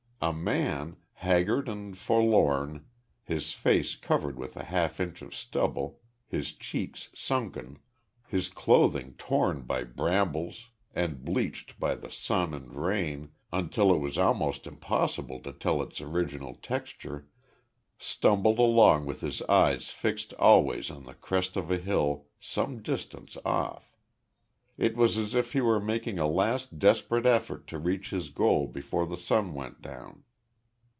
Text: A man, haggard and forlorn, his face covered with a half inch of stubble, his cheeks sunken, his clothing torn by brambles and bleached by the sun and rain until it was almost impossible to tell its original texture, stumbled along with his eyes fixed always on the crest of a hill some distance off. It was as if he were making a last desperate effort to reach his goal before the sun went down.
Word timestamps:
A 0.23 0.31
man, 0.31 0.97
haggard 1.13 1.67
and 1.67 1.97
forlorn, 1.97 2.85
his 3.23 3.53
face 3.53 3.95
covered 3.95 4.37
with 4.37 4.55
a 4.55 4.65
half 4.65 4.99
inch 4.99 5.23
of 5.23 5.33
stubble, 5.33 5.99
his 6.27 6.53
cheeks 6.53 7.09
sunken, 7.15 7.79
his 8.27 8.47
clothing 8.47 9.15
torn 9.17 9.63
by 9.63 9.83
brambles 9.83 10.67
and 10.93 11.25
bleached 11.25 11.79
by 11.79 11.95
the 11.95 12.11
sun 12.11 12.53
and 12.53 12.71
rain 12.75 13.31
until 13.51 13.91
it 13.91 13.97
was 13.97 14.19
almost 14.19 14.67
impossible 14.67 15.39
to 15.39 15.51
tell 15.51 15.81
its 15.81 15.99
original 15.99 16.53
texture, 16.53 17.27
stumbled 17.97 18.59
along 18.59 19.07
with 19.07 19.21
his 19.21 19.41
eyes 19.43 19.89
fixed 19.89 20.33
always 20.35 20.91
on 20.91 21.05
the 21.05 21.15
crest 21.15 21.57
of 21.57 21.71
a 21.71 21.79
hill 21.79 22.27
some 22.39 22.83
distance 22.83 23.37
off. 23.43 23.87
It 24.77 24.95
was 24.95 25.15
as 25.15 25.35
if 25.35 25.53
he 25.53 25.61
were 25.61 25.81
making 25.81 26.17
a 26.17 26.25
last 26.27 26.79
desperate 26.79 27.27
effort 27.27 27.67
to 27.67 27.77
reach 27.77 28.09
his 28.09 28.29
goal 28.29 28.65
before 28.65 29.05
the 29.05 29.17
sun 29.17 29.53
went 29.53 29.79
down. 29.83 30.23